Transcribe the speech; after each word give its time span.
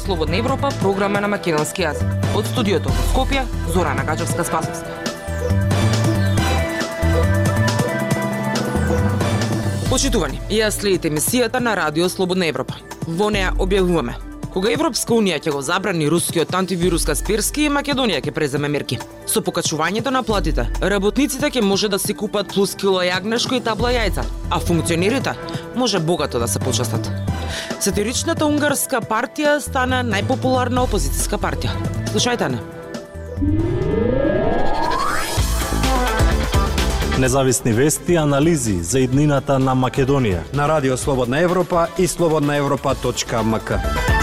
Радио 0.00 0.16
Слободна 0.16 0.36
Европа, 0.36 0.68
програма 0.80 1.20
на 1.20 1.28
македонски 1.28 1.82
јазик. 1.82 2.08
Од 2.32 2.46
студиото 2.48 2.88
во 2.88 3.02
Скопје, 3.10 3.42
Зора 3.68 3.92
Нагачевска 3.94 4.44
Спасовска. 4.48 4.94
Почитувани, 9.90 10.40
ја 10.48 10.70
следите 10.72 11.10
емисијата 11.10 11.60
на 11.60 11.74
Радио 11.76 12.08
Слободна 12.08 12.48
Европа. 12.48 12.80
Во 13.06 13.28
неа 13.28 13.52
објавуваме 13.58 14.14
Кога 14.54 14.72
Европска 14.72 15.12
Унија 15.14 15.36
ќе 15.38 15.52
го 15.52 15.60
забрани 15.62 16.08
рускиот 16.08 16.54
антивирус 16.54 17.04
Касперски, 17.04 17.68
Македонија 17.68 18.22
ќе 18.24 18.32
преземе 18.32 18.72
мерки. 18.72 18.98
Со 19.26 19.44
покачувањето 19.44 20.10
на 20.10 20.22
платите, 20.22 20.64
работниците 20.80 21.50
ќе 21.52 21.60
може 21.60 21.92
да 21.92 21.98
си 21.98 22.16
купат 22.16 22.54
плюс 22.54 22.72
кило 22.74 23.04
јагнешко 23.04 23.60
и 23.60 23.60
табла 23.60 23.92
јајца, 23.92 24.24
а 24.50 24.60
функционерите 24.60 25.36
може 25.76 26.00
богато 26.00 26.40
да 26.40 26.48
се 26.48 26.58
почастат. 26.58 27.29
Сатиричната 27.80 28.46
унгарска 28.46 29.00
партија 29.00 29.58
стана 29.60 30.04
најпопуларна 30.06 30.86
опозицијска 30.86 31.40
партија. 31.40 31.74
Слушајте 32.12 32.54
не. 32.54 32.60
Независни 37.20 37.72
вести 37.72 38.12
и 38.12 38.16
анализи 38.16 38.78
за 38.82 39.02
иднината 39.04 39.58
на 39.58 39.74
Македонија 39.76 40.40
на 40.56 40.68
Радио 40.68 40.96
Слободна 40.96 41.40
Европа 41.40 41.86
и 41.98 42.08
слободнаевропа.мк. 42.08 44.19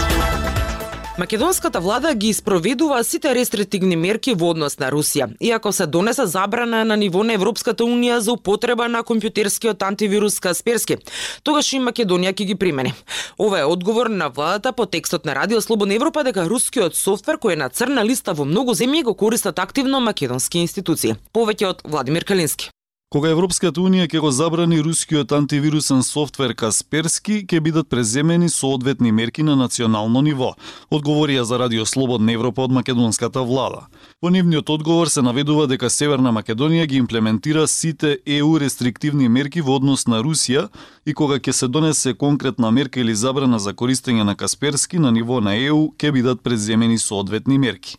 Македонската 1.18 1.80
влада 1.80 2.14
ги 2.14 2.28
испроведува 2.28 3.04
сите 3.04 3.34
рестриктивни 3.34 3.96
мерки 3.96 4.36
во 4.38 4.52
однос 4.52 4.76
на 4.78 4.86
Русија, 4.94 5.26
иако 5.42 5.72
се 5.74 5.86
донеса 5.90 6.26
забрана 6.30 6.84
на 6.86 6.96
ниво 6.96 7.24
на 7.26 7.34
Европската 7.34 7.82
Унија 7.82 8.20
за 8.22 8.36
употреба 8.36 8.86
на 8.88 9.02
компјутерскиот 9.02 9.82
антивирус 9.82 10.38
Касперски. 10.38 11.00
Тогаш 11.42 11.72
и 11.72 11.82
Македонија 11.82 12.30
ќе 12.38 12.46
ги 12.52 12.54
примени. 12.54 12.94
Ова 13.34 13.58
е 13.58 13.66
одговор 13.66 14.06
на 14.06 14.30
владата 14.30 14.72
по 14.72 14.86
текстот 14.86 15.26
на 15.26 15.34
Радио 15.34 15.60
Слободна 15.60 15.98
Европа 15.98 16.22
дека 16.22 16.46
рускиот 16.46 16.94
софтвер 16.94 17.42
кој 17.42 17.58
е 17.58 17.62
на 17.66 17.68
црна 17.68 18.06
листа 18.06 18.30
во 18.32 18.46
многу 18.46 18.78
земји 18.78 19.02
го 19.02 19.18
користат 19.18 19.58
активно 19.58 19.98
македонски 20.00 20.62
институции. 20.62 21.18
Повеќе 21.34 21.66
од 21.66 21.82
Владимир 21.82 22.22
Калински. 22.24 22.70
Кога 23.08 23.30
Европската 23.32 23.80
Унија 23.80 24.04
ќе 24.04 24.20
го 24.20 24.28
забрани 24.36 24.82
рускиот 24.84 25.30
антивирусен 25.32 26.02
софтвер 26.04 26.52
Касперски, 26.52 27.38
ќе 27.48 27.60
бидат 27.64 27.88
преземени 27.88 28.50
соодветни 28.52 29.12
мерки 29.16 29.40
на 29.40 29.54
национално 29.56 30.20
ниво, 30.20 30.50
одговорија 30.92 31.46
за 31.48 31.56
Радио 31.62 31.86
Слободна 31.88 32.34
Европа 32.36 32.66
од 32.66 32.74
македонската 32.76 33.40
влада. 33.48 33.86
Во 34.20 34.28
нивниот 34.28 34.68
одговор 34.68 35.08
се 35.08 35.24
наведува 35.24 35.64
дека 35.70 35.88
Северна 35.88 36.34
Македонија 36.36 36.84
ги 36.84 37.00
имплементира 37.00 37.64
сите 37.66 38.18
ЕУ 38.26 38.58
рестриктивни 38.60 39.28
мерки 39.28 39.64
во 39.64 39.78
однос 39.80 40.04
на 40.04 40.20
Русија 40.20 40.66
и 41.06 41.14
кога 41.14 41.40
ќе 41.40 41.56
се 41.56 41.68
донесе 41.68 42.12
конкретна 42.12 42.70
мерка 42.70 43.00
или 43.00 43.14
забрана 43.16 43.58
за 43.58 43.72
користење 43.72 44.28
на 44.28 44.36
Касперски 44.36 45.00
на 45.00 45.14
ниво 45.16 45.40
на 45.40 45.56
ЕУ, 45.56 45.94
ќе 45.96 46.12
бидат 46.12 46.44
преземени 46.44 46.98
соодветни 46.98 47.56
мерки. 47.56 47.96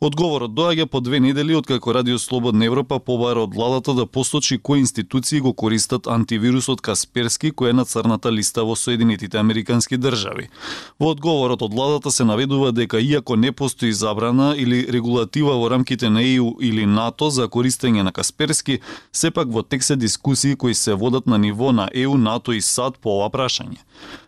Одговорот 0.00 0.54
доаѓа 0.56 0.86
по 0.88 1.00
две 1.04 1.18
недели 1.20 1.52
откако 1.52 1.92
Радио 1.92 2.18
Слободна 2.18 2.64
Европа 2.64 2.96
побара 3.04 3.42
од 3.44 3.52
владата 3.54 3.92
да 3.94 4.06
посочи 4.06 4.56
кои 4.58 4.80
институции 4.80 5.40
го 5.40 5.52
користат 5.52 6.06
антивирусот 6.08 6.80
Касперски 6.80 7.50
кој 7.52 7.70
е 7.70 7.76
на 7.76 7.84
црната 7.84 8.32
листа 8.32 8.64
во 8.64 8.76
Соединетите 8.80 9.36
Американски 9.36 9.98
држави. 10.00 10.48
Во 10.96 11.10
одговорот 11.12 11.60
од 11.60 11.74
владата 11.76 12.10
се 12.10 12.24
наведува 12.24 12.72
дека 12.72 12.96
иако 12.96 13.36
не 13.36 13.52
постои 13.52 13.92
забрана 13.92 14.54
или 14.56 14.86
регулатива 14.88 15.58
во 15.60 15.68
рамките 15.68 16.08
на 16.08 16.24
ЕУ 16.24 16.56
или 16.64 16.86
НАТО 16.86 17.28
за 17.28 17.50
користење 17.52 18.00
на 18.00 18.12
Касперски, 18.12 18.80
сепак 19.12 19.52
во 19.52 19.62
тек 19.62 19.84
се 19.84 20.00
дискусии 20.00 20.56
кои 20.56 20.74
се 20.74 20.94
водат 20.94 21.26
на 21.26 21.36
ниво 21.36 21.72
на 21.72 21.90
ЕУ, 21.92 22.16
НАТО 22.16 22.56
и 22.56 22.64
САД 22.64 22.96
по 23.04 23.20
ова 23.20 23.28
прашање. 23.28 23.84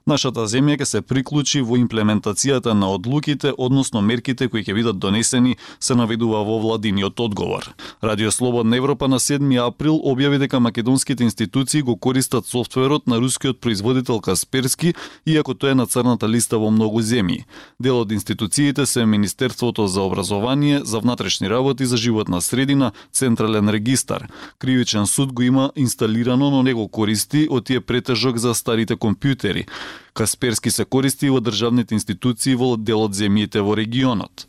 Нашата 0.06 0.44
земја 0.50 0.76
ќе 0.82 0.84
се 0.84 1.00
приклучи 1.00 1.60
во 1.62 1.78
имплементацијата 1.78 2.74
на 2.74 2.90
одлуките, 2.92 3.54
односно 3.56 4.02
мерките 4.02 4.48
кои 4.50 4.60
ќе 4.66 4.74
бидат 4.74 4.98
донесени 4.98 5.56
се 5.80 5.94
наведува 5.94 6.42
во 6.44 6.58
владиниот 6.58 7.20
одговор. 7.20 7.74
Радио 8.02 8.30
Слободна 8.30 8.76
Европа 8.76 9.08
на 9.08 9.18
7 9.18 9.66
април 9.66 9.94
објави 9.94 10.38
дека 10.38 10.60
македонските 10.60 11.24
институции 11.24 11.82
го 11.82 11.96
користат 11.96 12.46
софтверот 12.46 13.06
на 13.06 13.18
рускиот 13.18 13.60
производител 13.60 14.20
Касперски, 14.20 14.94
иако 15.26 15.54
тој 15.54 15.72
е 15.72 15.74
на 15.74 15.86
црната 15.86 16.28
листа 16.28 16.58
во 16.58 16.70
многу 16.70 17.00
земји. 17.00 17.44
Дел 17.80 18.00
од 18.00 18.12
институциите 18.12 18.86
се 18.86 19.06
Министерството 19.06 19.86
за 19.86 20.02
образование, 20.02 20.80
за 20.84 20.98
внатрешни 20.98 21.50
работи, 21.50 21.86
за 21.86 21.96
животна 21.96 22.40
средина, 22.40 22.92
Централен 23.12 23.68
регистар. 23.68 24.28
Кривичен 24.58 25.06
суд 25.06 25.32
го 25.32 25.42
има 25.42 25.72
инсталирано, 25.76 26.50
но 26.50 26.62
не 26.62 26.74
го 26.74 26.88
користи, 26.88 27.46
од 27.50 27.66
тие 27.66 27.80
претежок 27.80 28.36
за 28.36 28.54
старите 28.54 28.96
компјутери. 28.96 29.66
Касперски 30.14 30.70
се 30.70 30.84
користи 30.84 31.30
во 31.30 31.40
државните 31.40 31.94
институции 31.94 32.54
во 32.54 32.76
дел 32.76 33.04
од 33.06 33.16
земјите 33.16 33.62
во 33.64 33.76
регионот. 33.76 34.46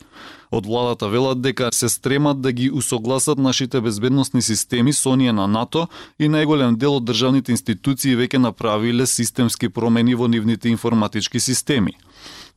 Од 0.50 0.66
владата 0.66 1.08
велат 1.08 1.40
дека 1.42 1.70
се 1.72 1.88
стремат 1.88 2.40
да 2.40 2.52
ги 2.52 2.70
усогласат 2.70 3.38
нашите 3.38 3.80
безбедносни 3.80 4.42
системи 4.42 4.92
со 4.92 5.10
оние 5.10 5.32
на 5.32 5.46
НАТО 5.46 5.88
и 6.18 6.28
најголем 6.28 6.76
дел 6.76 6.96
од 6.96 7.04
државните 7.04 7.52
институции 7.52 8.16
веќе 8.16 8.38
направиле 8.38 9.06
системски 9.06 9.68
промени 9.68 10.14
во 10.14 10.28
нивните 10.28 10.68
информатички 10.68 11.40
системи. 11.40 11.98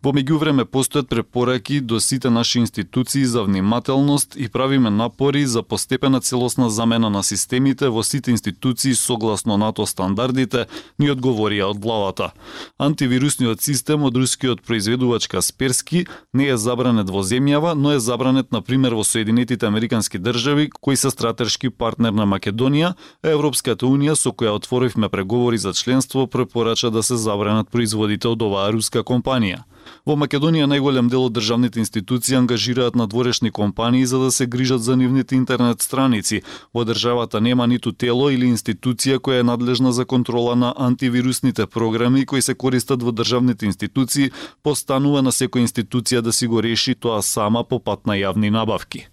Во 0.06 0.12
меѓувреме 0.14 0.68
постојат 0.70 1.08
препораки 1.10 1.80
до 1.82 1.98
сите 2.00 2.30
наши 2.30 2.60
институции 2.60 3.26
за 3.26 3.42
внимателност 3.44 4.36
и 4.38 4.48
правиме 4.48 4.90
напори 4.90 5.46
за 5.46 5.64
постепена 5.64 6.22
целосна 6.22 6.70
замена 6.70 7.10
на 7.10 7.24
системите 7.24 7.90
во 7.90 8.04
сите 8.04 8.32
институции 8.32 8.94
согласно 8.96 9.58
НАТО 9.58 9.88
стандардите, 9.90 10.68
ни 11.00 11.10
одговорија 11.10 11.72
од 11.74 11.80
главата. 11.82 12.30
Антивирусниот 12.78 13.62
систем 13.62 14.04
од 14.06 14.16
рускиот 14.16 14.62
произведувач 14.62 15.28
Касперски 15.28 16.06
не 16.34 16.46
е 16.46 16.58
забранет 16.58 17.10
во 17.10 17.24
земјава, 17.26 17.74
но 17.74 17.96
е 17.98 18.00
забранет 18.00 18.52
на 18.52 18.62
пример 18.62 18.94
во 18.94 19.04
Соединетите 19.04 19.66
Американски 19.66 20.20
држави, 20.20 20.70
кои 20.70 20.96
се 20.96 21.10
стратешки 21.10 21.70
партнер 21.70 22.14
на 22.14 22.30
Македонија, 22.30 22.94
а 23.26 23.34
Европската 23.34 23.90
унија 23.90 24.14
со 24.14 24.30
која 24.30 24.54
отворивме 24.62 25.10
преговори 25.10 25.58
за 25.58 25.74
членство 25.74 26.28
препорача 26.28 26.92
да 26.92 27.02
се 27.04 27.18
забранат 27.18 27.74
производите 27.74 28.28
од 28.28 28.46
оваа 28.46 28.70
руска 28.72 29.02
компанија. 29.02 29.66
Во 30.06 30.16
Македонија 30.16 30.68
најголем 30.70 31.10
дел 31.10 31.26
од 31.28 31.34
државните 31.34 31.80
институции 31.80 32.36
ангажираат 32.36 32.96
надворешни 32.96 33.52
компании 33.52 34.06
за 34.06 34.20
да 34.20 34.32
се 34.32 34.46
грижат 34.46 34.84
за 34.84 34.98
нивните 34.98 35.36
интернет 35.36 35.82
страници. 35.82 36.42
Во 36.74 36.86
државата 36.86 37.42
нема 37.42 37.68
ниту 37.68 37.92
тело 37.92 38.30
или 38.30 38.46
институција 38.46 39.18
која 39.20 39.40
е 39.40 39.48
надлежна 39.48 39.94
за 39.94 40.06
контрола 40.06 40.56
на 40.56 40.74
антивирусните 40.78 41.66
програми 41.66 42.26
кои 42.26 42.42
се 42.42 42.54
користат 42.54 43.04
во 43.04 43.12
државните 43.12 43.66
институции, 43.66 44.32
постанува 44.64 45.22
на 45.22 45.32
секоја 45.32 45.66
институција 45.68 46.22
да 46.22 46.34
си 46.34 46.48
го 46.48 46.62
реши 46.64 46.96
тоа 46.96 47.22
сама 47.22 47.64
по 47.64 47.80
пат 47.80 48.06
на 48.08 48.14
јавни 48.14 48.52
набавки. 48.52 49.08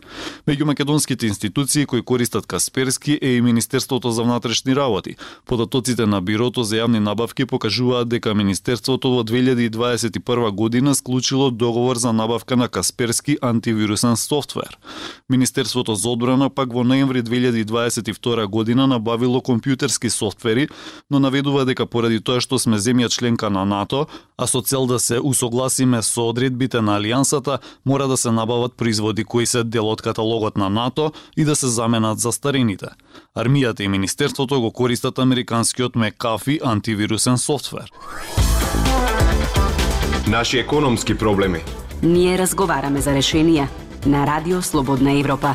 Меѓу 0.47 0.65
македонските 0.65 1.27
институции 1.27 1.87
кои 1.87 2.03
користат 2.03 2.47
Касперски 2.47 3.19
е 3.23 3.37
и 3.37 3.41
Министерството 3.41 4.11
за 4.11 4.23
внатрешни 4.23 4.77
работи. 4.77 5.17
Податоците 5.47 6.07
на 6.07 6.21
Бирото 6.21 6.63
за 6.63 6.77
јавни 6.77 6.99
набавки 6.99 7.47
покажуваат 7.47 8.09
дека 8.09 8.35
Министерството 8.35 9.11
во 9.11 9.23
2021 9.25 10.51
година 10.51 10.64
Година 10.65 10.95
склучило 10.95 11.51
договор 11.51 11.97
за 11.97 12.13
набавка 12.13 12.57
на 12.57 12.69
Касперски 12.69 13.37
антивирусен 13.43 14.17
софтвер. 14.17 14.79
Министерството 15.31 15.95
за 15.95 16.09
одбрана 16.09 16.51
пак 16.51 16.73
во 16.73 16.85
ноември 16.85 17.23
2022 17.23 18.47
година 18.47 18.87
набавило 18.87 19.41
компјутерски 19.45 20.09
софтвери, 20.09 20.69
но 21.11 21.21
наведува 21.21 21.67
дека 21.69 21.85
поради 21.87 22.21
тоа 22.25 22.41
што 22.41 22.57
сме 22.57 22.81
земја 22.81 23.11
членка 23.13 23.51
на 23.53 23.67
НАТО, 23.69 24.07
а 24.41 24.47
со 24.47 24.65
цел 24.65 24.87
да 24.87 24.97
се 24.99 25.21
усогласиме 25.21 26.01
со 26.03 26.31
одредбите 26.33 26.81
на 26.81 26.97
алијансата, 26.97 27.61
мора 27.85 28.09
да 28.09 28.17
се 28.17 28.33
набават 28.33 28.73
производи 28.73 29.25
кои 29.25 29.47
се 29.47 29.65
дел 29.65 29.93
од 29.93 30.01
каталогот 30.01 30.57
на 30.57 30.73
НАТО 30.73 31.13
и 31.37 31.45
да 31.45 31.57
се 31.57 31.69
заменат 31.69 32.19
за 32.25 32.33
старините. 32.33 32.89
Армијата 33.37 33.85
и 33.85 33.89
Министерството 33.89 34.61
го 34.61 34.73
користат 34.73 35.19
американскиот 35.19 35.97
Мекафи 35.97 36.61
антивирусен 36.65 37.39
софтвер. 37.39 37.93
Наши 40.31 40.59
економски 40.59 41.19
проблеми. 41.19 41.59
Ние 42.03 42.39
разговараме 42.39 43.01
за 43.01 43.13
решенија 43.13 43.67
на 44.07 44.23
Радио 44.27 44.63
Слободна 44.63 45.13
Европа. 45.21 45.53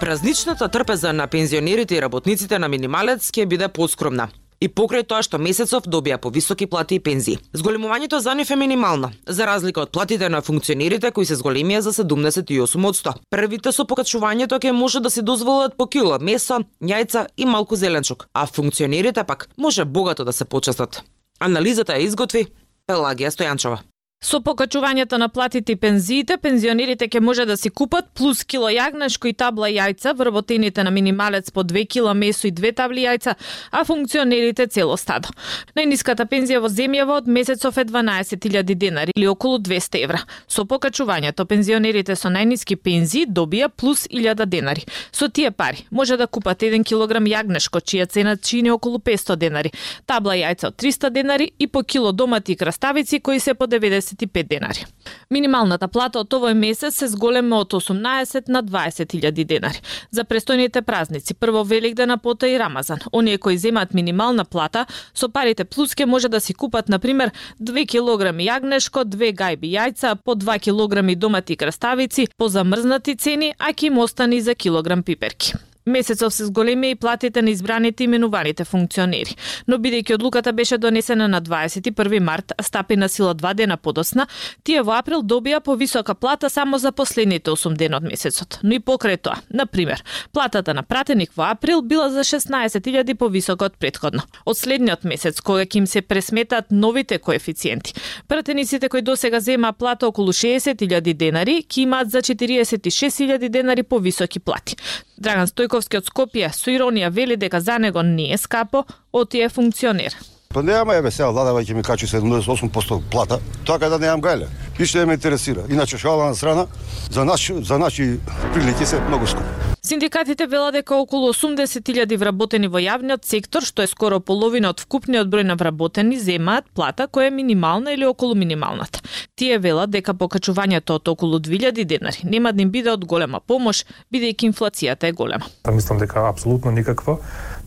Празничната 0.00 0.68
трпеза 0.68 1.12
на 1.12 1.26
пензионерите 1.26 1.96
и 1.96 2.02
работниците 2.02 2.58
на 2.58 2.68
минималец 2.68 3.30
ќе 3.32 3.46
биде 3.46 3.68
поскромна 3.68 4.28
и 4.60 4.68
покрај 4.68 5.06
тоа 5.08 5.22
што 5.24 5.40
месецов 5.40 5.88
добија 5.88 6.18
повисоки 6.20 6.66
плати 6.66 6.98
и 7.00 7.00
пензии. 7.00 7.38
Зголемувањето 7.54 8.20
за 8.20 8.34
нив 8.34 8.50
е 8.50 8.56
минимално, 8.56 9.10
за 9.26 9.46
разлика 9.46 9.80
од 9.80 9.92
платите 9.92 10.28
на 10.28 10.42
функционерите 10.42 11.10
кои 11.10 11.24
се 11.26 11.36
зголемија 11.40 11.78
за 11.78 11.92
78%. 11.92 13.14
Првите 13.30 13.72
со 13.72 13.88
покачувањето 13.88 14.60
ќе 14.60 14.76
може 14.76 15.00
да 15.00 15.10
се 15.10 15.22
дозволат 15.22 15.78
по 15.78 15.86
кило 15.86 16.20
месо, 16.20 16.60
јајца 16.82 17.26
и 17.36 17.48
малку 17.48 17.76
зеленчук, 17.76 18.28
а 18.34 18.46
функционерите 18.46 19.24
пак 19.24 19.48
може 19.56 19.84
богато 19.84 20.24
да 20.24 20.32
се 20.32 20.44
почестат. 20.44 21.02
Анализата 21.42 21.96
ја 21.98 22.06
изготви 22.06 22.44
Пелагија 22.86 23.32
Стојанчова. 23.34 23.80
Со 24.22 24.38
покачувањето 24.38 25.18
на 25.18 25.26
платите 25.28 25.72
и 25.72 25.76
пензиите, 25.76 26.36
пензионерите 26.38 27.08
ќе 27.10 27.20
може 27.20 27.42
да 27.44 27.56
си 27.58 27.70
купат 27.74 28.06
плюс 28.14 28.44
кило 28.46 28.68
јагнешко 28.70 29.26
и 29.26 29.32
табла 29.34 29.66
јајца, 29.66 30.12
вработените 30.14 30.84
на 30.86 30.90
минималец 30.94 31.50
по 31.50 31.64
2 31.66 31.82
кила 31.90 32.14
месо 32.14 32.46
и 32.46 32.52
2 32.52 32.70
табли 32.78 33.02
јајца, 33.02 33.34
а 33.72 33.82
функционерите 33.84 34.68
цело 34.70 34.96
стадо. 34.96 35.34
Најниската 35.74 36.28
пензија 36.30 36.60
во 36.62 36.70
земјава 36.70 37.16
од 37.18 37.26
месецов 37.26 37.80
е 37.82 37.84
12.000 37.84 38.74
денари 38.74 39.12
или 39.16 39.26
околу 39.26 39.58
200 39.58 40.04
евра. 40.04 40.22
Со 40.46 40.62
покачувањето, 40.70 41.42
пензионерите 41.44 42.14
со 42.14 42.30
најниски 42.30 42.76
пензии 42.78 43.26
добија 43.26 43.68
плюс 43.74 44.06
1000 44.06 44.46
денари. 44.46 44.86
Со 45.10 45.28
тие 45.28 45.50
пари 45.50 45.82
може 45.90 46.16
да 46.16 46.28
купат 46.28 46.62
1 46.62 46.86
килограм 46.86 47.26
јагнешко, 47.26 47.82
чија 47.82 48.06
цена 48.06 48.36
чини 48.36 48.70
околу 48.70 49.02
500 49.02 49.36
денари, 49.36 49.74
табла 50.06 50.38
јајца 50.38 50.70
од 50.70 50.78
300 50.78 51.10
денари 51.10 51.50
и 51.58 51.66
по 51.66 51.82
кило 51.82 52.12
домати 52.12 52.52
и 52.52 52.56
краставици 52.56 53.20
кои 53.20 53.40
се 53.40 53.54
по 53.54 53.66
90 53.66 54.11
25 54.12 54.48
денари. 54.48 54.84
Минималната 55.30 55.88
плата 55.88 56.20
од 56.20 56.34
овој 56.34 56.54
месец 56.54 56.98
се 56.98 57.08
зголема 57.08 57.60
од 57.62 57.72
18 57.72 58.48
на 58.48 58.62
20.000 58.62 59.44
денари. 59.44 59.80
За 60.10 60.24
престојните 60.24 60.82
празници, 60.82 61.34
прво 61.34 61.64
Великдена, 61.64 62.18
пота 62.18 62.48
и 62.48 62.58
Рамазан, 62.58 62.98
оние 63.12 63.38
кои 63.38 63.58
земат 63.58 63.94
минимална 63.94 64.44
плата, 64.44 64.86
со 65.14 65.28
парите 65.28 65.64
плюске 65.64 66.06
може 66.06 66.28
да 66.28 66.40
си 66.40 66.54
купат, 66.54 66.88
например, 66.88 67.30
2 67.60 67.86
килограми 67.88 68.46
јагнешко, 68.46 69.04
2 69.04 69.32
гајби 69.34 69.72
јајца, 69.72 70.16
по 70.24 70.34
2 70.34 70.58
килограми 70.58 71.16
домати 71.16 71.56
краставици, 71.56 72.28
по 72.36 72.48
замрзнати 72.48 73.16
цени, 73.16 73.54
а 73.58 73.72
ќе 73.72 73.86
им 73.86 73.98
остани 73.98 74.40
за 74.40 74.54
килограм 74.54 75.02
пиперки. 75.02 75.54
Месецов 75.86 76.34
се 76.34 76.44
зголеми 76.44 76.90
и 76.90 76.94
платите 76.94 77.42
на 77.42 77.50
избраните 77.50 78.04
именуваните 78.04 78.64
функционери. 78.64 79.34
Но 79.68 79.76
бидејќи 79.82 80.14
одлуката 80.14 80.52
беше 80.52 80.78
донесена 80.78 81.28
на 81.28 81.42
21 81.42 82.20
март, 82.20 82.52
а 82.58 82.62
стапи 82.62 82.96
на 82.96 83.08
сила 83.08 83.34
два 83.34 83.54
дена 83.54 83.76
подосна, 83.76 84.26
тие 84.62 84.82
во 84.82 84.94
април 84.98 85.22
добија 85.22 85.60
повисока 85.60 86.14
плата 86.14 86.50
само 86.50 86.78
за 86.78 86.92
последните 86.92 87.50
8 87.50 87.74
дена 87.76 87.96
од 87.98 88.06
месецот. 88.06 88.58
Но 88.62 88.74
и 88.74 88.80
покрај 88.80 89.18
тоа, 89.18 89.40
на 89.50 89.66
пример, 89.66 90.04
платата 90.32 90.74
на 90.74 90.82
пратеник 90.82 91.32
во 91.36 91.50
април 91.50 91.82
била 91.82 92.08
за 92.10 92.22
16.000 92.24 93.14
повисока 93.14 93.64
од 93.64 93.76
предходно. 93.76 94.22
Од 94.46 94.58
следниот 94.58 95.04
месец, 95.04 95.40
кога 95.40 95.66
ќе 95.66 95.82
им 95.82 95.86
се 95.86 96.02
пресметаат 96.02 96.70
новите 96.70 97.18
коефициенти, 97.18 97.94
пратениците 98.28 98.88
кои 98.88 99.02
досега 99.02 99.40
зема 99.40 99.72
плата 99.72 100.06
околу 100.06 100.32
60.000 100.32 101.14
денари, 101.14 101.64
ќе 101.66 101.82
имаат 101.88 102.10
за 102.10 102.22
46.000 102.22 103.48
денари 103.48 103.82
повисоки 103.82 104.38
плати. 104.38 104.76
Драган 105.18 105.46
Стојковски 105.72 105.96
од 105.96 106.04
Скопје 106.04 106.48
со 106.52 106.68
иронија 106.68 107.08
вели 107.08 107.36
дека 107.40 107.60
за 107.60 107.78
него 107.80 108.02
не 108.02 108.26
е 108.34 108.36
скапо, 108.36 108.84
оти 109.12 109.40
е 109.40 109.48
функционер. 109.48 110.12
Па 110.52 110.62
нема 110.62 110.98
еве 111.00 111.10
сега 111.10 111.30
владава 111.30 111.62
ќе 111.64 111.72
ми 111.72 111.82
качи 111.82 112.06
78% 112.06 113.00
плата, 113.10 113.40
така 113.64 113.88
да 113.88 113.98
немам 113.98 114.20
гајле. 114.20 114.50
И 114.78 114.84
што 114.84 115.06
ме 115.06 115.16
интересира. 115.16 115.64
Иначе 115.70 115.96
шала 115.96 116.28
на 116.28 116.34
страна, 116.34 116.66
за 117.10 117.24
наши 117.24 117.64
за 117.64 117.78
наши 117.78 118.18
прилики 118.52 118.86
се 118.86 119.00
многу 119.00 119.26
скупи. 119.26 119.61
Синдикатите 119.92 120.46
велат 120.46 120.72
дека 120.72 120.96
околу 120.96 121.34
80.000 121.34 122.16
вработени 122.16 122.68
во 122.72 122.80
јавниот 122.80 123.26
сектор, 123.28 123.60
што 123.60 123.84
е 123.84 123.90
скоро 123.90 124.22
половина 124.24 124.70
од 124.72 124.80
вкупниот 124.80 125.28
број 125.28 125.44
на 125.44 125.52
вработени, 125.60 126.16
земаат 126.16 126.70
плата 126.72 127.04
која 127.12 127.28
е 127.28 127.34
минимална 127.36 127.92
или 127.92 128.08
околу 128.08 128.32
минималната. 128.32 129.02
Тие 129.36 129.58
велат 129.60 129.92
дека 129.92 130.14
покачувањето 130.16 130.96
од 130.96 131.12
околу 131.12 131.42
2000 131.44 131.84
денари 131.84 132.24
нема 132.24 132.54
да 132.56 132.62
им 132.64 132.70
биде 132.72 132.88
од 132.88 133.04
голема 133.04 133.42
помош, 133.44 133.84
бидејќи 134.08 134.48
инфлацијата 134.48 135.12
е 135.12 135.12
голема. 135.12 135.44
Та 135.62 135.76
мислам 135.76 136.00
дека 136.00 136.24
апсолутно 136.30 136.72
никаква 136.72 137.18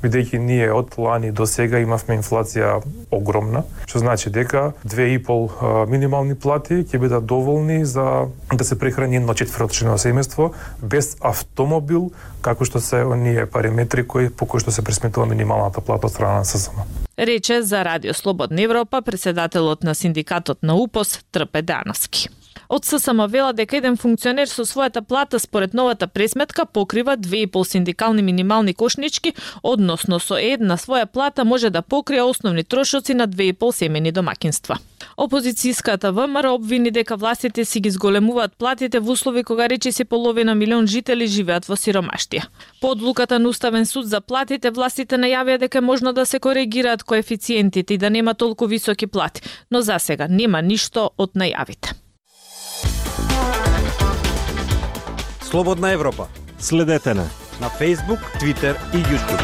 бидејќи 0.03 0.39
ние 0.39 0.71
од 0.73 0.97
лани 0.97 1.31
до 1.31 1.45
сега 1.49 1.79
имавме 1.79 2.17
инфлација 2.19 2.81
огромна, 3.11 3.63
што 3.85 3.99
значи 3.99 4.29
дека 4.29 4.73
2,5 4.85 5.87
минимални 5.91 6.35
плати 6.35 6.83
ќе 6.83 6.99
бидат 7.01 7.25
доволни 7.25 7.85
за 7.85 8.27
да 8.53 8.63
се 8.63 8.79
прехрани 8.79 9.17
едно 9.21 9.33
четврточно 9.33 9.97
семејство 9.97 10.51
без 10.81 11.15
автомобил, 11.21 12.11
како 12.41 12.65
што 12.65 12.79
се 12.79 13.03
оние 13.03 13.45
параметри 13.45 14.07
кои 14.07 14.29
по 14.29 14.45
кои 14.45 14.59
што 14.59 14.71
се 14.71 14.83
пресметува 14.85 15.25
минималната 15.25 15.81
плата 15.81 16.07
од 16.07 16.13
страна 16.13 16.41
на 16.41 16.45
СЗМ. 16.45 16.85
Рече 17.17 17.61
за 17.61 17.85
Радио 17.85 18.13
Слободна 18.13 18.61
Европа 18.61 19.01
председателот 19.01 19.83
на 19.83 19.95
синдикатот 19.95 20.63
на 20.63 20.75
УПОС 20.75 21.19
Трпе 21.31 21.61
Дановски. 21.61 22.29
Од 22.69 22.85
ССМ 22.85 23.25
вела 23.29 23.53
дека 23.53 23.77
еден 23.77 23.97
функционер 23.97 24.49
со 24.49 24.65
својата 24.65 25.01
плата 25.01 25.39
според 25.39 25.73
новата 25.73 26.07
пресметка 26.07 26.65
покрива 26.65 27.17
2,5 27.17 27.63
синдикални 27.63 28.21
минимални 28.21 28.73
кошнички, 28.73 29.33
односно 29.63 30.19
со 30.19 30.37
една 30.37 30.77
своја 30.77 31.05
плата 31.05 31.45
може 31.45 31.69
да 31.69 31.81
покрие 31.81 32.21
основни 32.21 32.63
трошоци 32.63 33.13
на 33.13 33.27
2,5 33.27 33.71
семени 33.71 34.11
домакинства. 34.11 34.77
Опозицијската 35.17 36.11
ВМРО 36.11 36.53
обвини 36.53 36.91
дека 36.91 37.15
властите 37.15 37.65
си 37.65 37.79
ги 37.79 37.89
зголемуваат 37.89 38.57
платите 38.57 38.99
во 38.99 39.11
услови 39.11 39.43
кога 39.43 39.69
речи 39.69 39.91
се 39.91 40.05
половина 40.05 40.55
милион 40.55 40.87
жители 40.87 41.27
живеат 41.27 41.65
во 41.65 41.75
сиромаштија. 41.75 42.43
По 42.81 42.91
одлуката 42.91 43.39
на 43.39 43.49
Уставен 43.49 43.85
суд 43.85 44.09
за 44.09 44.21
платите, 44.21 44.71
властите 44.71 45.15
најавија 45.15 45.59
дека 45.59 45.81
можно 45.81 46.13
да 46.13 46.25
се 46.25 46.39
коригираат 46.39 47.03
коефициентите 47.03 47.93
и 47.93 47.97
да 47.97 48.09
нема 48.09 48.33
толку 48.33 48.67
високи 48.67 49.07
плати, 49.07 49.41
но 49.71 49.81
за 49.81 49.99
сега 49.99 50.27
нема 50.27 50.61
ништо 50.61 51.11
од 51.17 51.35
најавите. 51.35 52.04
Слободна 55.55 55.91
Европа. 55.91 56.27
Следете 56.59 57.13
на 57.13 57.29
на 57.61 57.69
Facebook, 57.69 58.19
Twitter 58.41 58.75
и 58.93 58.97
YouTube. 58.97 59.43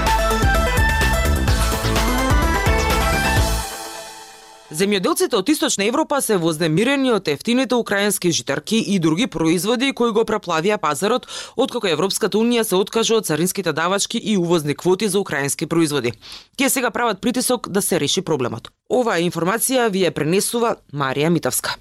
Земјоделците 4.71 5.35
од 5.35 5.49
Источна 5.49 5.85
Европа 5.87 6.19
се 6.21 6.35
вознемирени 6.37 7.13
од 7.15 7.27
ефтините 7.31 7.75
украински 7.75 8.31
житарки 8.31 8.77
и 8.77 8.99
други 8.99 9.27
производи 9.27 9.93
кои 9.93 10.11
го 10.11 10.25
преплавија 10.27 10.77
пазарот, 10.77 11.27
откако 11.55 11.87
Европската 11.87 12.37
унија 12.37 12.65
се 12.67 12.75
откажа 12.75 13.15
од 13.15 13.25
царинските 13.25 13.71
давачки 13.71 14.17
и 14.17 14.35
увозни 14.37 14.75
квоти 14.75 15.07
за 15.07 15.19
украински 15.19 15.65
производи. 15.65 16.11
Тие 16.57 16.69
сега 16.69 16.91
прават 16.91 17.21
притисок 17.21 17.69
да 17.69 17.81
се 17.81 17.99
реши 17.99 18.21
проблемот. 18.21 18.67
Оваа 18.91 19.23
информација 19.23 19.87
ви 19.87 20.03
ја 20.03 20.11
пренесува 20.11 20.75
Марија 20.91 21.29
Митовска. 21.29 21.79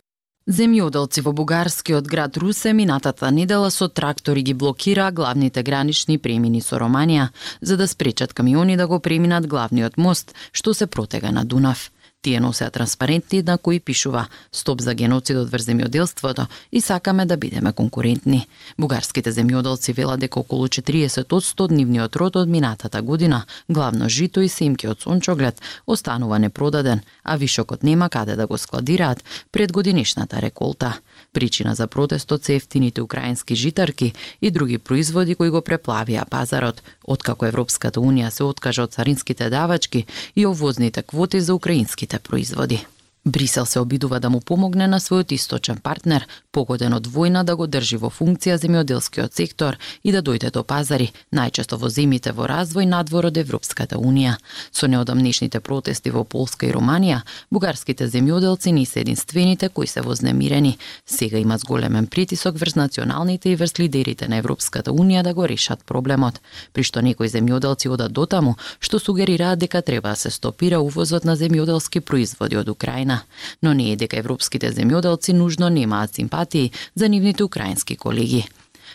Земјоделци 0.49 1.21
во 1.21 1.33
бугарскиот 1.37 2.07
град 2.09 2.37
Русе 2.41 2.73
минатата 2.73 3.31
недела 3.31 3.69
со 3.71 3.89
трактори 3.89 4.43
ги 4.43 4.55
блокира 4.55 5.11
главните 5.13 5.63
гранични 5.63 6.17
премини 6.19 6.63
со 6.65 6.81
Романија, 6.81 7.29
за 7.61 7.77
да 7.77 7.87
спречат 7.89 8.33
камиони 8.33 8.77
да 8.77 8.87
го 8.87 9.01
преминат 9.01 9.47
главниот 9.47 9.99
мост, 9.99 10.35
што 10.53 10.75
се 10.75 10.87
протега 10.87 11.31
на 11.31 11.45
Дунав. 11.45 11.91
Тие 12.23 12.41
носеа 12.41 12.71
транспаренти 12.71 13.43
на 13.43 13.59
кои 13.59 13.81
пишува 13.81 14.27
«Стоп 14.53 14.81
за 14.81 14.93
геноцидот 14.95 15.49
врз 15.49 15.65
земјоделството» 15.65 16.47
и 16.73 16.81
сакаме 16.81 17.25
да 17.27 17.37
бидеме 17.37 17.73
конкурентни. 17.73 18.47
Бугарските 18.79 19.33
земјоделци 19.33 19.95
велат 19.97 20.21
дека 20.21 20.41
околу 20.41 20.69
40 20.69 21.33
од 21.33 21.45
100 21.45 21.71
нивниот 21.73 22.17
род 22.17 22.37
од 22.37 22.49
минатата 22.49 23.01
година, 23.03 23.47
главно 23.69 24.09
жито 24.09 24.45
и 24.45 24.49
семки 24.49 24.89
од 24.89 25.01
сончоглед, 25.01 25.63
останува 25.87 26.39
непродаден, 26.39 27.01
а 27.25 27.37
вишокот 27.37 27.83
нема 27.83 28.11
каде 28.11 28.37
да 28.37 28.47
го 28.47 28.59
складираат 28.59 29.25
пред 29.53 29.73
годинешната 29.73 30.43
реколта. 30.43 31.01
Причина 31.33 31.75
за 31.75 31.87
протестот 31.87 32.45
се 32.45 32.55
ефтините 32.55 33.03
украински 33.03 33.55
житарки 33.55 34.13
и 34.43 34.51
други 34.51 34.79
производи 34.79 35.35
кои 35.35 35.51
го 35.51 35.63
преплавија 35.63 36.25
пазарот, 36.27 36.83
откако 37.05 37.47
Европската 37.47 38.01
Унија 38.01 38.31
се 38.35 38.45
откажа 38.45 38.83
од 38.83 38.97
царинските 38.99 39.51
давачки 39.51 40.07
и 40.37 40.47
овозните 40.47 41.03
квоти 41.03 41.41
за 41.41 41.55
украинските 41.55 42.19
производи. 42.19 42.81
Брисел 43.27 43.67
се 43.67 43.81
обидува 43.81 44.21
да 44.21 44.31
му 44.31 44.41
помогне 44.41 44.87
на 44.89 44.97
својот 44.97 45.35
источен 45.37 45.77
партнер, 45.77 46.25
погоден 46.53 46.95
од 46.97 47.05
војна 47.05 47.43
да 47.45 47.53
го 47.57 47.67
држи 47.69 47.99
во 48.01 48.09
функција 48.09 48.57
земјоделскиот 48.57 49.37
сектор 49.37 49.77
и 50.03 50.13
да 50.13 50.23
дојде 50.25 50.49
до 50.51 50.63
пазари, 50.65 51.11
најчесто 51.29 51.77
во 51.77 51.91
земите 51.93 52.33
во 52.33 52.49
развој 52.49 52.89
надвор 52.89 53.29
од 53.29 53.37
Европската 53.37 53.99
Унија. 54.01 54.39
Со 54.73 54.89
неодамнешните 54.89 55.61
протести 55.61 56.11
во 56.11 56.25
Полска 56.25 56.65
и 56.67 56.73
Руманија, 56.73 57.21
бугарските 57.51 58.09
земјоделци 58.09 58.73
не 58.73 58.87
се 58.87 59.01
единствените 59.01 59.69
кои 59.69 59.87
се 59.87 60.01
вознемирени. 60.01 60.79
Сега 61.05 61.39
има 61.39 61.59
зголемен 61.59 62.07
притисок 62.07 62.57
врз 62.57 62.75
националните 62.75 63.51
и 63.51 63.57
врз 63.57 63.79
лидерите 63.79 64.29
на 64.29 64.37
Европската 64.37 64.93
Унија 64.93 65.23
да 65.23 65.35
го 65.35 65.45
решат 65.45 65.85
проблемот, 65.85 66.41
при 66.73 66.83
што 66.83 67.05
некои 67.05 67.29
земјоделци 67.29 67.93
одат 67.93 68.13
дотаму 68.13 68.57
што 68.81 68.99
сугерираат 68.99 69.59
дека 69.59 69.83
треба 69.83 70.09
да 70.09 70.17
се 70.17 70.31
стопира 70.31 70.81
увозот 70.81 71.25
на 71.25 71.37
земјоделски 71.37 72.01
производи 72.01 72.57
од 72.57 72.69
Украина 72.69 73.10
Украина, 73.11 73.23
но 73.63 73.75
не 73.75 73.93
е 73.93 73.97
дека 73.97 74.19
европските 74.19 74.71
земјоделци 74.73 75.33
нужно 75.33 75.71
немаат 75.71 76.15
симпатии 76.15 76.73
за 76.95 77.09
нивните 77.09 77.45
украински 77.45 77.97
колеги. 77.97 78.47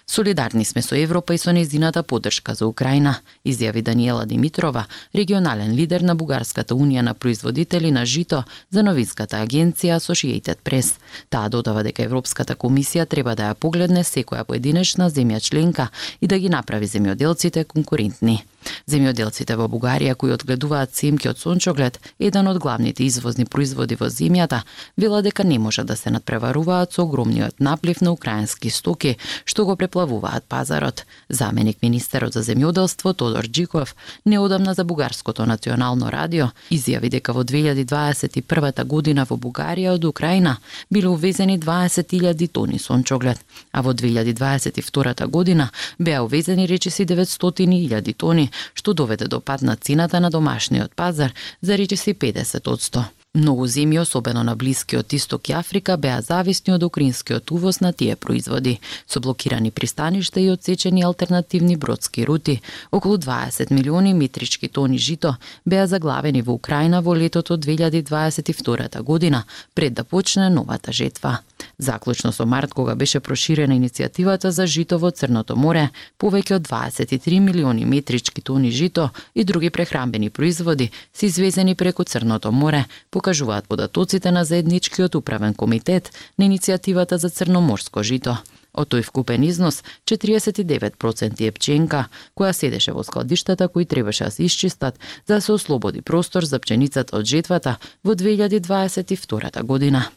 Солидарни 0.07 0.65
сме 0.65 0.81
со 0.81 0.95
Европа 0.95 1.33
и 1.33 1.37
со 1.37 1.51
незината 1.51 2.03
поддршка 2.03 2.53
за 2.53 2.67
Украина, 2.67 3.19
изјави 3.45 3.81
Даниела 3.81 4.25
Димитрова, 4.25 4.85
регионален 5.15 5.73
лидер 5.73 6.01
на 6.01 6.15
Бугарската 6.15 6.75
унија 6.75 7.01
на 7.01 7.13
производители 7.13 7.91
на 7.91 8.05
жито 8.05 8.43
за 8.69 8.83
новинската 8.83 9.37
агенција 9.37 9.97
Associated 9.99 10.57
Press. 10.63 10.99
Таа 11.29 11.49
додава 11.49 11.83
дека 11.83 12.03
Европската 12.03 12.55
комисија 12.55 13.05
треба 13.05 13.35
да 13.35 13.49
ја 13.49 13.55
погледне 13.55 14.03
секоја 14.03 14.43
поединечна 14.43 15.09
земја 15.09 15.41
членка 15.41 15.89
и 16.21 16.27
да 16.27 16.37
ги 16.37 16.49
направи 16.49 16.87
земјоделците 16.87 17.65
конкурентни. 17.65 18.43
Земјоделците 18.87 19.55
во 19.55 19.67
Бугарија 19.67 20.15
кои 20.15 20.31
одгледуваат 20.31 20.95
снимки 20.95 21.29
од 21.29 21.37
сончоглед, 21.37 21.99
еден 22.19 22.47
од 22.47 22.59
главните 22.59 23.03
извозни 23.03 23.45
производи 23.45 23.95
во 23.99 24.09
земјата, 24.09 24.61
велат 24.97 25.25
дека 25.25 25.43
не 25.43 25.59
може 25.59 25.83
да 25.83 25.95
се 25.95 26.11
надпреваруваат 26.11 26.93
со 26.93 27.03
огромниот 27.03 27.59
наплив 27.59 28.01
на 28.01 28.11
украински 28.11 28.69
стоки 28.69 29.15
што 29.45 29.65
го 29.65 29.75
преплавуваат 29.75 30.45
пазарот. 30.49 31.05
Заменик 31.29 31.81
министерот 31.81 32.33
за 32.33 32.43
земјоделство 32.43 33.13
Тодор 33.13 33.47
Джиков 33.47 33.95
неодамна 34.25 34.73
за 34.73 34.83
бугарското 34.83 35.45
национално 35.45 36.11
радио 36.11 36.47
изјави 36.71 37.09
дека 37.09 37.33
во 37.33 37.43
2021 37.43 38.83
година 38.85 39.25
во 39.29 39.37
Бугарија 39.37 39.95
од 39.95 40.05
Украина 40.05 40.57
биле 40.91 41.07
увезени 41.07 41.59
20.000 41.59 42.47
тони 42.51 42.79
сончоглед, 42.79 43.39
а 43.71 43.81
во 43.81 43.93
2022 43.93 45.27
година 45.27 45.69
беа 45.99 46.23
увезени 46.23 46.67
речиси 46.67 47.05
900.000 47.05 48.13
тони, 48.13 48.51
што 48.73 48.93
доведе 48.93 49.27
до 49.27 49.39
пад 49.39 49.61
на 49.61 49.75
цената 49.75 50.19
на 50.19 50.29
домашниот 50.29 50.95
пазар 50.95 51.33
за 51.61 51.77
речиси 51.77 52.13
50 52.13 53.05
Многу 53.35 53.65
земји, 53.67 53.99
особено 53.99 54.43
на 54.43 54.55
Блискиот 54.55 55.13
Исток 55.13 55.49
и 55.49 55.53
Африка, 55.53 55.97
беа 55.97 56.21
зависни 56.21 56.71
од 56.71 56.83
украинскиот 56.87 57.51
увоз 57.51 57.81
на 57.83 57.91
тие 57.91 58.15
производи, 58.15 58.79
со 59.07 59.19
блокирани 59.19 59.71
пристаништа 59.71 60.39
и 60.39 60.47
одсечени 60.49 61.03
алтернативни 61.03 61.75
бродски 61.75 62.23
рути. 62.23 62.61
Околу 62.91 63.17
20 63.17 63.73
милиони 63.73 64.13
метрички 64.13 64.67
тони 64.67 64.97
жито 64.97 65.35
беа 65.65 65.87
заглавени 65.87 66.41
во 66.41 66.53
Украина 66.53 67.01
во 67.01 67.15
летото 67.15 67.57
2022 67.57 69.01
година, 69.03 69.43
пред 69.73 69.93
да 69.93 70.03
почне 70.03 70.49
новата 70.49 70.93
жетва. 70.93 71.39
Заклучно 71.77 72.31
со 72.31 72.45
март, 72.45 72.73
кога 72.73 72.95
беше 72.95 73.19
проширена 73.19 73.75
иницијативата 73.75 74.49
за 74.49 74.67
жито 74.67 74.99
во 74.99 75.11
Црното 75.11 75.55
море, 75.55 75.89
повеќе 76.19 76.55
од 76.55 76.67
23 76.67 77.39
милиони 77.39 77.85
метрички 77.85 78.41
тони 78.41 78.71
жито 78.71 79.09
и 79.35 79.43
други 79.43 79.69
прехрамбени 79.69 80.29
производи 80.29 80.91
се 81.13 81.25
извезени 81.25 81.75
преку 81.75 82.03
Црното 82.03 82.51
море, 82.51 82.85
покажуваат 83.11 83.67
податоците 83.67 84.31
на 84.31 84.45
заедничкиот 84.45 85.15
управен 85.15 85.53
комитет 85.53 86.11
на 86.37 86.45
иницијативата 86.45 87.15
за 87.15 87.29
црноморско 87.29 88.03
жито. 88.03 88.37
Од 88.75 88.91
тој 88.91 89.05
вкупен 89.07 89.43
износ, 89.47 89.81
49% 90.05 91.47
е 91.47 91.51
пченка, 91.55 92.05
која 92.35 92.51
седеше 92.51 92.91
во 92.91 93.03
складиштата 93.07 93.67
кои 93.71 93.85
требаше 93.85 94.27
да 94.27 94.31
се 94.31 94.43
исчистат 94.43 94.99
за 95.27 95.39
да 95.39 95.41
се 95.41 95.51
ослободи 95.51 96.01
простор 96.01 96.43
за 96.43 96.59
пченицата 96.59 97.15
од 97.15 97.25
жетвата 97.25 97.77
во 98.03 98.15
2022 98.15 99.63
година. 99.63 100.09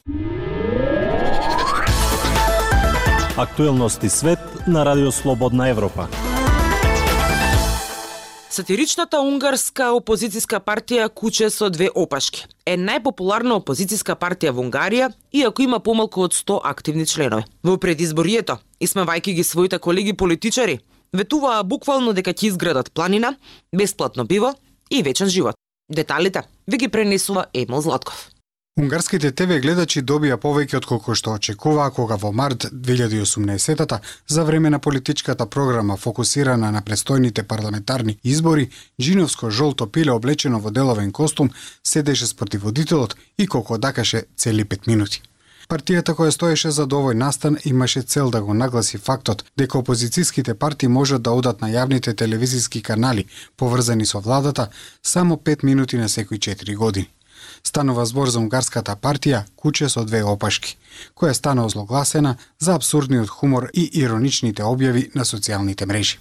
Актуелности 3.38 4.09
свет 4.09 4.38
на 4.66 4.85
Радио 4.85 5.12
Слободна 5.12 5.68
Европа. 5.68 6.09
Сатиричната 8.50 9.21
унгарска 9.21 9.92
опозициска 9.95 10.59
партија 10.59 11.07
Куче 11.09 11.47
со 11.50 11.68
две 11.71 11.87
опашки 11.95 12.49
е 12.66 12.75
најпопуларна 12.75 13.61
опозициска 13.61 14.16
партија 14.18 14.50
во 14.50 14.64
Унгарија, 14.64 15.12
иако 15.30 15.62
има 15.62 15.78
помалку 15.78 16.25
од 16.26 16.35
100 16.35 16.57
активни 16.64 17.07
членови. 17.07 17.45
Во 17.62 17.76
предизборието, 17.78 18.59
исмевајќи 18.83 19.37
ги 19.38 19.45
своите 19.45 19.78
колеги 19.78 20.16
политичари, 20.16 20.80
ветуваа 21.14 21.62
буквално 21.62 22.12
дека 22.12 22.35
ќе 22.35 22.50
изградат 22.50 22.90
планина, 22.90 23.37
бесплатно 23.71 24.26
пиво 24.26 24.50
и 24.90 25.02
вечен 25.02 25.28
живот. 25.28 25.54
Деталите 25.88 26.42
ви 26.66 26.76
ги 26.76 26.88
пренесува 26.88 27.47
Емил 27.54 27.80
Златков. 27.80 28.30
Унгарските 28.78 29.32
ТВ 29.35 29.56
гледачи 29.58 30.04
добија 30.06 30.37
повеќе 30.38 30.76
од 30.78 30.85
колку 30.87 31.14
што 31.18 31.32
очекуваа 31.35 31.90
кога 31.97 32.14
во 32.23 32.28
март 32.40 32.68
2018-та 32.70 33.99
за 34.35 34.44
време 34.47 34.70
на 34.70 34.78
политичката 34.78 35.47
програма 35.50 35.97
фокусирана 35.97 36.70
на 36.70 36.82
престојните 36.82 37.42
парламентарни 37.42 38.14
избори, 38.23 38.68
джиновско 39.02 39.50
жолто 39.50 39.88
пиле 39.90 40.14
облечено 40.14 40.61
во 40.61 40.70
деловен 40.70 41.11
костум 41.11 41.50
седеше 41.82 42.26
спроти 42.26 42.58
водителот 42.58 43.16
и 43.38 43.47
колку 43.47 43.78
дакаше 43.78 44.23
цели 44.37 44.64
5 44.64 44.87
минути. 44.87 45.23
Партијата 45.68 46.14
која 46.14 46.30
стоеше 46.30 46.70
за 46.70 46.87
довој 46.87 47.18
настан 47.18 47.58
имаше 47.64 48.02
цел 48.02 48.30
да 48.30 48.42
го 48.42 48.54
нагласи 48.54 48.99
фактот 48.99 49.44
дека 49.56 49.78
опозицијските 49.78 50.54
партии 50.54 50.88
можат 50.88 51.23
да 51.23 51.35
одат 51.35 51.61
на 51.61 51.75
јавните 51.75 52.14
телевизиски 52.14 52.82
канали 52.82 53.26
поврзани 53.56 54.06
со 54.06 54.20
владата 54.20 54.70
само 55.02 55.37
5 55.37 55.64
минути 55.64 55.97
на 55.97 56.08
секои 56.08 56.38
4 56.38 56.76
години. 56.76 57.11
Станува 57.62 58.07
збор 58.07 58.30
за 58.30 58.38
унгарската 58.40 58.97
партија 58.97 59.45
Куче 59.57 59.88
со 59.88 60.04
две 60.04 60.23
опашки, 60.23 60.76
која 61.14 61.35
стана 61.35 61.66
озлогласена 61.66 62.37
за 62.59 62.75
абсурдниот 62.75 63.28
хумор 63.28 63.71
и 63.75 63.90
ироничните 64.00 64.62
објави 64.62 65.11
на 65.14 65.25
социјалните 65.25 65.87
мрежи. 65.87 66.18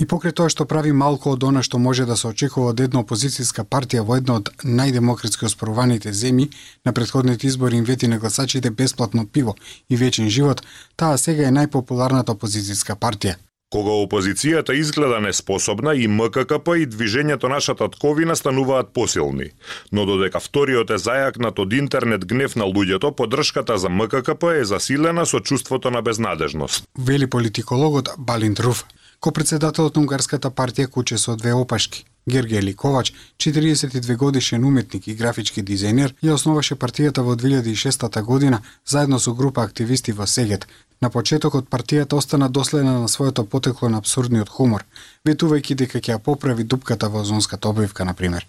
И 0.00 0.06
покрај 0.08 0.32
тоа 0.32 0.48
што 0.52 0.64
прави 0.64 0.92
малку 0.96 1.34
од 1.34 1.44
она 1.44 1.62
што 1.66 1.78
може 1.78 2.06
да 2.08 2.16
се 2.16 2.30
очекува 2.30 2.70
од 2.72 2.80
една 2.80 3.02
опозицијска 3.02 3.66
партија 3.74 4.04
во 4.08 4.16
една 4.16 4.38
од 4.40 4.48
најдемократски 4.64 5.44
оспоруваните 5.50 6.14
земји, 6.16 6.48
на 6.84 6.94
претходните 6.96 7.46
избори 7.46 7.76
им 7.76 7.84
вети 7.84 8.08
на 8.08 8.18
гласачите 8.18 8.70
бесплатно 8.70 9.26
пиво 9.26 9.56
и 9.88 9.96
вечен 9.96 10.30
живот, 10.30 10.62
таа 10.96 11.18
сега 11.18 11.48
е 11.48 11.52
најпопуларната 11.52 12.32
опозицијска 12.32 12.96
партија, 12.96 13.36
Кога 13.70 13.92
опозицијата 14.02 14.74
изгледа 14.74 15.20
неспособна 15.20 15.92
и 15.94 16.08
МККП 16.10 16.74
и 16.78 16.86
движењето 16.90 17.46
нашата 17.48 17.86
тковина 17.88 18.34
стануваат 18.34 18.90
посилни. 18.90 19.52
Но 19.92 20.06
додека 20.06 20.40
вториот 20.42 20.90
е 20.90 20.98
зајакнат 20.98 21.62
од 21.62 21.76
интернет 21.78 22.26
гнев 22.26 22.56
на 22.58 22.66
луѓето, 22.66 23.14
поддршката 23.14 23.78
за 23.78 23.88
МККП 23.88 24.56
е 24.58 24.64
засилена 24.64 25.26
со 25.26 25.38
чувството 25.38 25.90
на 25.90 26.02
безнадежност. 26.02 26.82
Вели 26.98 27.30
политикологот 27.30 28.10
Балин 28.18 28.56
Руф, 28.58 28.84
ко-председателот 29.20 29.96
на 29.96 30.02
унгарската 30.02 30.50
партија 30.50 30.90
Куче 30.90 31.18
со 31.18 31.36
две 31.36 31.54
опашки. 31.54 32.09
Гергели 32.26 32.74
Ковач, 32.74 33.12
42 33.38 34.16
годишен 34.16 34.64
уметник 34.64 35.08
и 35.08 35.14
графички 35.14 35.62
дизајнер, 35.62 36.14
ја 36.22 36.34
основаше 36.34 36.76
партијата 36.76 37.22
во 37.22 37.36
2006 37.36 38.22
година 38.22 38.62
заедно 38.86 39.18
со 39.18 39.34
група 39.34 39.62
активисти 39.62 40.12
во 40.12 40.26
Сегет, 40.26 40.66
На 41.00 41.08
почетокот 41.08 41.68
партијата 41.72 42.16
остана 42.16 42.48
доследна 42.48 42.98
на 43.00 43.08
своето 43.08 43.44
потекло 43.44 43.88
на 43.88 43.98
абсурдниот 44.02 44.50
хумор, 44.52 44.82
ветувајќи 45.24 45.76
дека 45.82 45.98
ќе 45.98 46.12
ја 46.12 46.18
поправи 46.26 46.64
дупката 46.64 47.08
во 47.08 47.22
озонската 47.24 47.68
обвивка, 47.68 48.04
на 48.04 48.12
пример. 48.14 48.46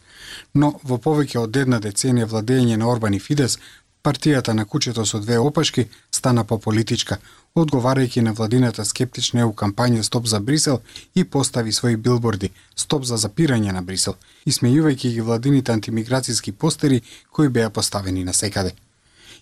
Но 0.54 0.74
во 0.84 0.98
повеќе 1.06 1.40
од 1.40 1.58
една 1.62 1.80
деценија 1.80 2.28
владење 2.28 2.76
на 2.78 2.90
Орбан 2.92 3.16
и 3.16 3.20
Фидес, 3.20 3.58
партијата 4.04 4.54
на 4.54 4.66
кучето 4.66 5.06
со 5.06 5.20
две 5.20 5.38
опашки 5.40 5.88
стана 6.12 6.44
пополитичка, 6.44 7.18
одговарајќи 7.56 8.22
на 8.22 8.34
владината 8.34 8.86
скептична 8.86 9.46
у 9.48 9.54
кампања 9.54 10.02
Стоп 10.04 10.26
за 10.26 10.40
Брисел 10.40 10.80
и 11.16 11.24
постави 11.24 11.72
своји 11.72 11.98
билборди 11.98 12.50
Стоп 12.76 13.04
за 13.04 13.18
запирање 13.18 13.72
на 13.72 13.82
Брисел, 13.82 14.16
исмејувајќи 14.46 15.14
ги 15.14 15.22
владините 15.22 15.72
антимиграцијски 15.72 16.52
постери 16.52 17.02
кои 17.32 17.50
беа 17.50 17.70
поставени 17.70 18.24
на 18.24 18.34
секаде. 18.34 18.74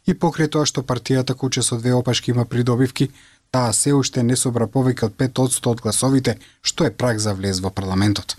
И 0.07 0.13
покрај 0.13 0.49
тоа 0.49 0.65
што 0.65 0.81
партијата 0.81 1.33
Куче 1.35 1.61
со 1.61 1.77
две 1.77 1.93
опашки 1.93 2.31
има 2.31 2.45
придобивки, 2.45 3.09
таа 3.51 3.73
се 3.73 3.93
уште 3.93 4.23
не 4.23 4.35
собра 4.35 4.67
повеќе 4.67 5.05
од 5.05 5.17
5% 5.17 5.71
од 5.71 5.81
гласовите, 5.81 6.37
што 6.61 6.85
е 6.85 6.91
праг 6.91 7.19
за 7.19 7.33
влез 7.33 7.59
во 7.59 7.69
парламентот. 7.69 8.37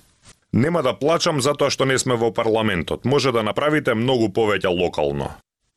Нема 0.53 0.83
да 0.83 0.93
плачам 0.99 1.41
затоа 1.41 1.71
што 1.71 1.87
не 1.87 1.99
сме 1.99 2.17
во 2.17 2.33
парламентот. 2.35 3.05
Може 3.05 3.33
да 3.33 3.43
направите 3.43 3.95
многу 3.95 4.29
повеќе 4.29 4.67
локално. 4.67 5.31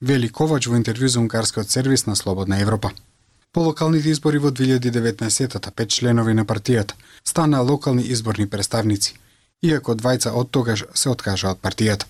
Вели 0.04 0.28
Ковач 0.28 0.66
во 0.68 0.76
интервју 0.76 1.08
за 1.08 1.20
унгарскиот 1.22 1.70
сервис 1.72 2.02
на 2.06 2.16
Слободна 2.20 2.58
Европа. 2.60 2.90
По 3.54 3.62
локалните 3.64 4.10
избори 4.10 4.38
во 4.38 4.50
2019-тата 4.52 5.72
пет 5.72 5.94
членови 5.96 6.34
на 6.34 6.44
партијата 6.46 6.98
станаа 7.24 7.64
локални 7.64 8.04
изборни 8.16 8.48
представници, 8.48 9.14
иако 9.62 9.96
двајца 9.96 10.34
од 10.42 10.50
тогаш 10.52 10.84
се 10.94 11.10
откажа 11.10 11.54
од 11.56 11.62
партијата. 11.64 12.04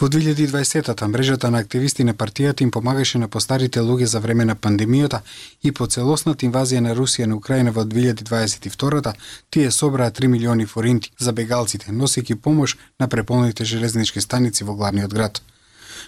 Во 0.00 0.08
2020-тата, 0.12 1.08
мрежата 1.08 1.50
на 1.50 1.62
активисти 1.64 2.04
на 2.04 2.12
партијата 2.12 2.62
им 2.62 2.70
помагаше 2.70 3.18
на 3.18 3.28
постарите 3.28 3.80
луѓе 3.80 4.10
за 4.12 4.20
време 4.20 4.44
на 4.44 4.56
пандемијата 4.56 5.22
и 5.62 5.72
по 5.72 5.86
целосната 5.86 6.44
инвазија 6.44 6.80
на 6.84 6.92
Русија 6.92 7.30
на 7.32 7.36
Украина 7.36 7.72
во 7.72 7.86
2022-та, 7.94 9.14
тие 9.50 9.70
собраа 9.70 10.10
3 10.10 10.26
милиони 10.26 10.66
форинти 10.66 11.12
за 11.18 11.32
бегалците, 11.32 11.92
носејќи 11.92 12.34
помош 12.34 12.76
на 13.00 13.08
преполните 13.08 13.64
железнички 13.64 14.20
станици 14.20 14.64
во 14.64 14.74
главниот 14.74 15.14
град. 15.14 15.42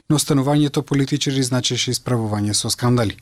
Но 0.09 0.19
станувањето 0.19 0.83
политичари 0.83 1.43
значеше 1.43 1.91
исправување 1.91 2.55
со 2.55 2.71
скандали. 2.71 3.17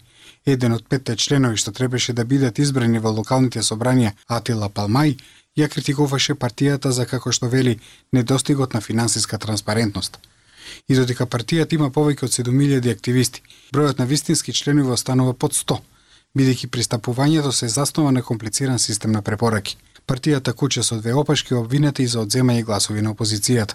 Еден 0.47 0.73
од 0.73 0.89
петте 0.89 1.17
членови 1.17 1.57
што 1.57 1.73
требаше 1.73 2.13
да 2.13 2.25
бидат 2.25 2.59
избрани 2.59 2.99
во 2.99 3.11
локалните 3.11 3.63
собранија, 3.63 4.13
Атила 4.27 4.69
Палмај, 4.69 5.17
ја 5.57 5.69
критикуваше 5.69 6.35
партијата 6.35 6.91
за 6.91 7.07
како 7.07 7.33
што 7.33 7.49
вели 7.49 7.79
недостигот 8.13 8.75
на 8.75 8.81
финансиска 8.81 9.39
транспарентност– 9.39 10.19
и 10.89 10.97
додека 10.97 11.27
партијата 11.27 11.77
има 11.77 11.91
повеќе 11.91 12.27
од 12.27 12.35
7000 12.37 12.91
активисти, 12.93 13.43
бројот 13.75 13.99
на 13.99 14.07
вистински 14.07 14.53
членови 14.53 14.95
останува 14.97 15.35
под 15.35 15.57
100, 15.59 15.79
бидејќи 16.39 16.71
пристапувањето 16.75 17.53
се 17.53 17.69
заснова 17.69 18.13
на 18.13 18.23
комплициран 18.23 18.79
систем 18.79 19.13
на 19.13 19.23
препораки. 19.23 19.77
Партијата 20.07 20.53
Куче 20.53 20.83
со 20.83 20.99
две 21.01 21.15
опашки 21.15 21.55
обвинета 21.55 22.03
и 22.03 22.07
за 22.07 22.21
одземање 22.21 22.65
гласови 22.65 23.03
на 23.03 23.15
опозицијата. 23.15 23.75